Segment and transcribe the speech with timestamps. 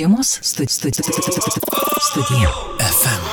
[0.00, 1.02] Žiemos studi studi
[2.00, 2.48] studija.
[2.78, 3.24] FM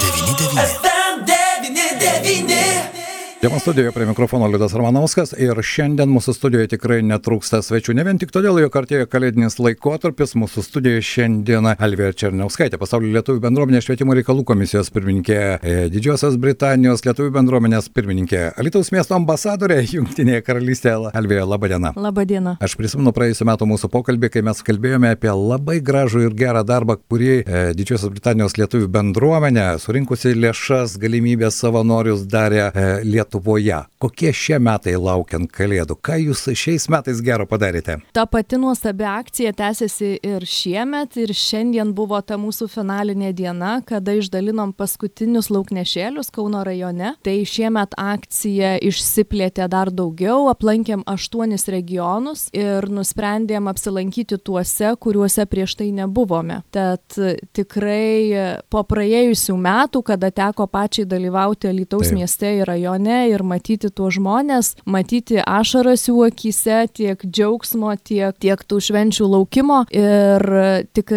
[0.00, 2.97] 99.
[3.42, 7.94] Žiemos studijoje prie mikrofono Liudas Ramanauskas ir šiandien mūsų studijoje tikrai netrūksta svečių.
[7.94, 13.38] Ne vien tik todėl, jog artėja kalėdinis laikotarpis, mūsų studijoje šiandien Alvija Černiauskaitė, pasaulio lietuvių
[13.44, 20.42] bendruomenės švietimo reikalų komisijos pirmininkė, e, Didžiosios Britanijos lietuvių bendruomenės pirmininkė, Alitaus miesto ambasadorė Junktinėje
[20.42, 21.12] karalystėje.
[21.14, 21.94] Alvija, laba diena.
[21.94, 22.56] Labą dieną.
[22.58, 26.98] Aš prisimenu praėjusiu metu mūsų pokalbį, kai mes kalbėjome apie labai gražų ir gerą darbą,
[27.06, 32.90] kurį e, Didžiosios Britanijos lietuvių bendruomenė, surinkusi lėšas, galimybės savanorius darė e,
[33.28, 33.84] Lietuvoje.
[33.98, 35.98] Kokie šie metai laukiant Kalėdų?
[36.00, 37.98] Ką jūs šiais metais gero padarėte?
[38.14, 44.14] Ta pati nuostabi akcija tęsiasi ir šiemet, ir šiandien buvo ta mūsų finalinė diena, kada
[44.16, 47.16] išdalinom paskutinius lauknešėlius Kauno rajone.
[47.26, 55.76] Tai šiemet akcija išsiplėtė dar daugiau, aplankėm aštuonis regionus ir nusprendėm apsilankyti tuose, kuriuose prieš
[55.82, 56.62] tai nebuvome.
[56.72, 57.18] Tad
[57.52, 64.16] tikrai po praėjusių metų, kada teko pačiai dalyvauti Lietuvos mieste ir rajone ir matyti tuos
[64.18, 69.84] žmonės, matyti ašaras jų akise, tiek džiaugsmo, tiek, tiek tų švenčių laukimo.
[69.94, 70.48] Ir
[70.96, 71.14] tik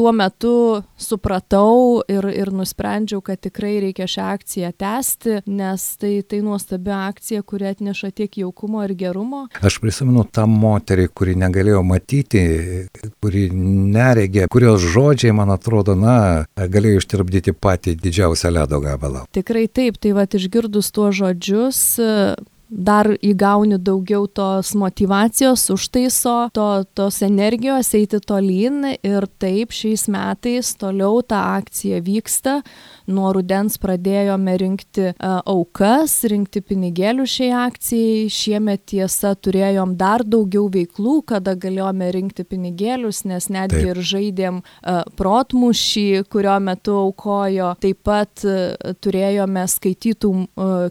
[0.00, 6.38] tuo metu supratau ir, ir nusprendžiau, kad tikrai reikia šią akciją tęsti, nes tai, tai
[6.44, 9.42] nuostabi akcija, kuri atneša tiek jaukumo ir gerumo.
[9.60, 12.44] Aš prisimenu tą moterį, kuri negalėjo matyti,
[13.20, 19.26] kuri neregė, kurios žodžiai, man atrodo, na, galėjo ištirpdyti patį didžiausią ledo gabalą.
[19.36, 21.82] Tikrai taip, tai va išgirdus tuos žodžius,
[22.70, 30.72] dar įgauni daugiau tos motivacijos, užtaiso, to, tos energijos eiti tolyn ir taip šiais metais
[30.78, 32.60] toliau ta akcija vyksta.
[33.10, 38.28] Nuo rudens pradėjome rinkti uh, aukas, rinkti pinigėlių šiai akcijai.
[38.30, 43.90] Šiemet tiesa turėjom dar daugiau veiklų, kada galėjome rinkti pinigėlius, nes netgi taip.
[43.92, 47.72] ir žaidėm uh, protmušį, kurio metu aukojo.
[47.82, 50.30] Taip pat uh, turėjome skaitytų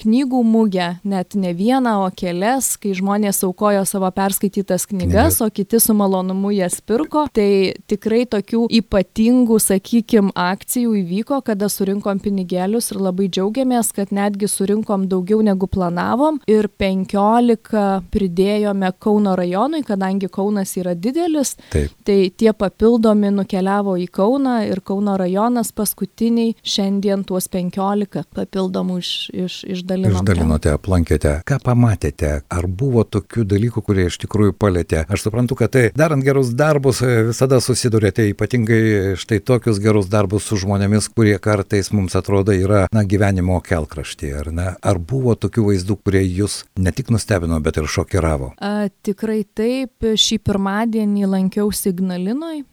[0.00, 5.80] knygų mūgę, net ne vieną o kelias, kai žmonės aukojo savo perskaitytas knygas, o kiti
[5.82, 7.26] su malonumu jas pirko.
[7.34, 7.48] Tai
[7.90, 11.68] tikrai tokių ypatingų, sakykim, akcijų įvyko, kada
[12.04, 19.34] surinkom pinigėlius ir labai džiaugiamės, kad netgi surinkom daugiau negu planavom ir 15 pridėjome Kauno
[19.36, 21.56] rajonui, kadangi Kaunas yra didelis.
[21.72, 21.90] Taip.
[22.04, 29.30] Tai tie papildomi nukeliavo į Kauną ir Kauno rajonas paskutiniai šiandien tuos 15 papildomų iš,
[29.32, 30.20] iš, išdalino.
[30.20, 31.38] Išdalinote, aplankėte.
[31.46, 32.42] Ką pamatėte?
[32.50, 35.06] Ar buvo tokių dalykų, kurie iš tikrųjų palėtė?
[35.08, 40.60] Aš suprantu, kad tai darant gerus darbus visada susidurėte ypatingai štai tokius gerus darbus su
[40.60, 44.68] žmonėmis, kurie kartais mums atrodo yra, na, gyvenimo kelkraštyje, ar ne?
[44.82, 48.54] Ar buvo tokių vaizdų, kurie jūs ne tik nustebino, bet ir šokiravo?
[48.58, 49.90] A, tikrai taip.
[50.24, 52.64] Šį pirmadienį lankiausi Ignalinoje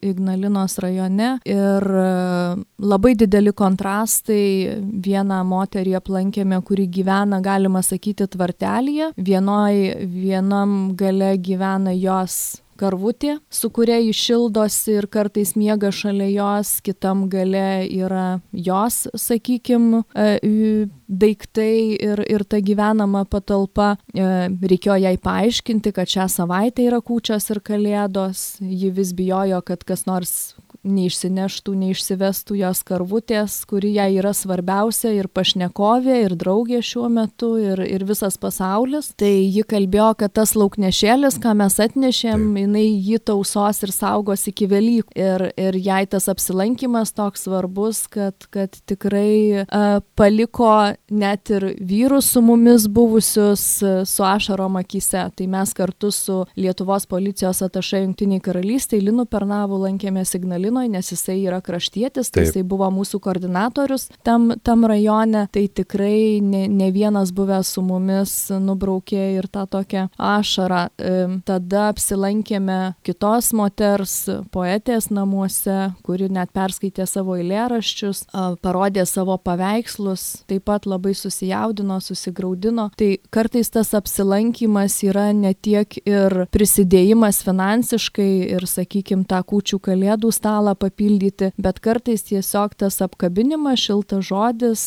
[0.00, 1.84] Ignalinos rajone ir
[2.80, 4.78] labai dideli kontrastai.
[5.04, 9.12] Vieną moterį aplankėme, kuri gyvena, galima sakyti, tvartelėje.
[9.16, 16.78] Vienoj, vienam gale gyvena jos karvutė, su kuria jis šildosi ir kartais miega šalia jos,
[16.84, 20.04] kitam gale yra jos, sakykim,
[21.08, 23.96] daiktai ir, ir ta gyvenama patalpa.
[24.14, 30.06] Reikėjo jai paaiškinti, kad šią savaitę yra kūčios ir kalėdos, ji vis bijojo, kad kas
[30.08, 30.34] nors
[30.92, 37.82] neišsineštų, neišsivestų jos karvutės, kuri jai yra svarbiausia ir pašnekovė, ir draugė šiuo metu, ir,
[37.84, 39.12] ir visas pasaulis.
[39.18, 42.62] Tai ji kalbėjo, kad tas lauknešėlis, ką mes atnešėm, Taip.
[42.64, 45.14] jinai jį tausos ir saugos iki Velykų.
[45.18, 50.72] Ir, ir jai tas apsilankimas toks svarbus, kad, kad tikrai uh, paliko
[51.10, 55.26] net ir vyrus su mumis buvusius uh, su ašarom akise.
[55.34, 61.12] Tai mes kartu su Lietuvos policijos atašai Junktiniai karalystėje Linu Pernavu lankėmės Ignalinoje Ukrainoje, nes
[61.12, 66.90] jisai yra kraštietis, tai jisai buvo mūsų koordinatorius tam, tam rajone, tai tikrai ne, ne
[66.92, 70.88] vienas buvęs su mumis nubraukė ir tą tokią ašarą.
[71.44, 78.26] Tada apsilankėme kitos moters poetės namuose, kuri net perskaitė savo eilėraščius,
[78.62, 82.90] parodė savo paveikslus, taip pat labai susijaudino, susigaudino.
[82.98, 90.32] Tai kartais tas apsilankimas yra ne tiek ir prisidėjimas finansiškai ir, sakykime, tą kūčių kalėdų
[90.34, 94.82] stalą stalą papildyti, bet kartais tiesiog tas apkabinimas, šiltas žodis,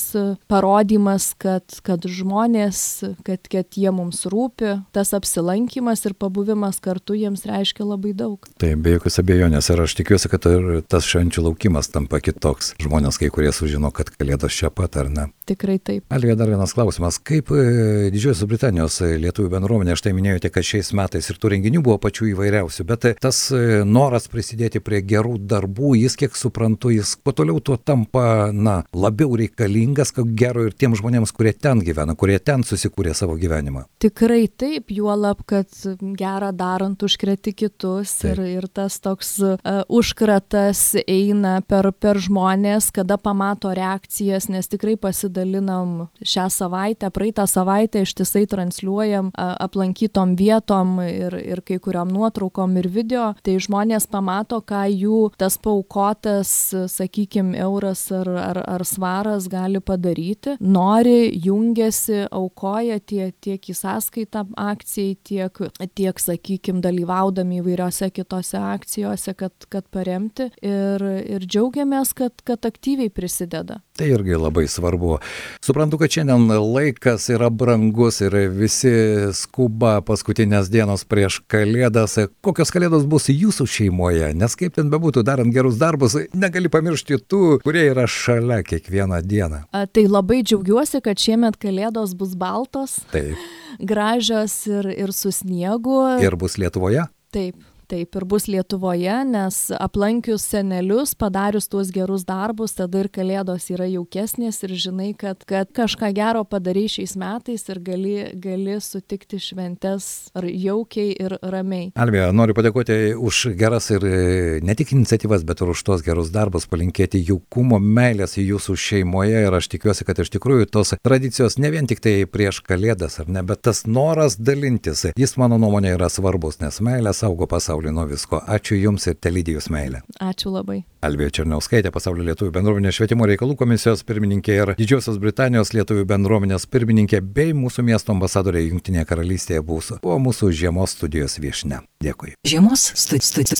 [0.51, 7.45] parodymas, kad, kad žmonės, kad, kad jie mums rūpi, tas apsilankimas ir pabuvimas kartu jiems
[7.47, 8.44] reiškia labai daug.
[8.59, 12.75] Tai be jokios abejonės ir aš tikiuosi, kad ir tas švenčių laukimas tampa kitoks.
[12.81, 15.29] Žmonės kai kurie sužino, kad kalėdos čia pat ar ne.
[15.47, 16.06] Tikrai taip.
[16.12, 17.19] Alvija, dar vienas klausimas.
[17.19, 21.81] Kaip e, Didžiosios Britanijos e, lietuvių bendruomenė, štai minėjote, kad šiais metais ir tų renginių
[21.85, 23.44] buvo pačių įvairiausių, bet e, tas
[23.88, 25.61] noras prisidėti prie gerų darbų,
[25.98, 30.96] jis, kiek suprantu, jis kuo toliau tuo tampa, na, labiau reikalingas, ko gero ir tiem
[30.96, 33.86] žmonėms, kurie ten gyvena, kurie ten susikūrė savo gyvenimą.
[34.02, 35.68] Tikrai taip, juolab, kad
[35.98, 38.38] gerą darant užkreti kitus taip.
[38.38, 39.58] ir, ir tas toks uh,
[39.90, 47.48] užkratas eina per, per žmonės, kada pamato reakcijas, nes tikrai pasidaro dalinam šią savaitę, praeitą
[47.48, 54.62] savaitę ištisai transliuojam aplankytom vietom ir, ir kai kuriam nuotraukom ir video, tai žmonės pamato,
[54.62, 56.51] ką jų tas paukotas,
[56.92, 64.45] sakykime, euras ar, ar, ar svaras gali padaryti, nori, jungiasi, aukoja tie, tiek į sąskaitą
[64.59, 65.62] akcijai, tiek,
[65.98, 71.06] tiek sakykime, dalyvaudami įvairiose kitose akcijose, kad, kad paremti ir,
[71.36, 73.81] ir džiaugiamės, kad, kad aktyviai prisideda.
[73.97, 75.18] Tai irgi labai svarbu.
[75.62, 78.92] Suprantu, kad šiandien laikas yra brangus ir visi
[79.38, 82.18] skuba paskutinės dienos prieš kalėdas.
[82.42, 84.31] Kokios kalėdos bus jūsų šeimoje?
[84.38, 89.64] Nes kaip ten bebūtų, darant gerus darbus, negali pamiršti tų, kurie yra šalia kiekvieną dieną.
[89.74, 93.00] A, tai labai džiaugiuosi, kad šiemet kalėdos bus baltos.
[93.12, 93.38] Taip.
[93.80, 96.20] Gražios ir, ir su sniegu.
[96.22, 97.08] Ir bus Lietuvoje?
[97.32, 103.68] Taip taip ir bus Lietuvoje, nes aplankius senelius, padarius tuos gerus darbus, tada ir kalėdos
[103.74, 109.42] yra jaukesnės ir žinai, kad, kad kažką gero padarai šiais metais ir gali, gali sutikti
[109.42, 111.92] šventes jaukiai ir ramiai.
[112.00, 114.22] Alvija, noriu padėkoti už geras ir e,
[114.64, 119.60] ne tik iniciatyvas, bet ir už tos gerus darbus, palinkėti jaukumo, meilės jūsų šeimoje ir
[119.60, 123.44] aš tikiuosi, kad iš tikrųjų tos tradicijos ne vien tik tai prieš kalėdas, ar ne,
[123.48, 128.06] bet tas noras dalintis, jis mano nuomonė yra svarbus, nes meilė saugo pasaulį pasaulį nuo
[128.06, 128.42] visko.
[128.48, 130.01] Ačiū Jums ir telydijus meilę.
[130.19, 130.83] Ačiū labai.
[131.01, 137.22] Alvija Černiauskaitė, pasaulio lietuvių bendruomenės švietimo reikalų komisijos pirmininkė ir Didžiosios Britanijos lietuvių bendruomenės pirmininkė
[137.22, 141.81] bei mūsų miesto ambasadorė Junktinėje karalystėje bus, buvo mūsų žiemos studijos viešne.
[142.04, 142.38] Dėkui.
[142.45, 143.57] Žiemos studi studi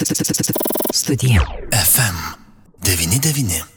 [0.94, 1.46] studija.
[1.72, 2.26] FM
[2.86, 3.71] 99.